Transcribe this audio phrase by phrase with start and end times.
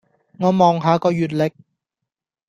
[0.39, 1.51] 我望下個月曆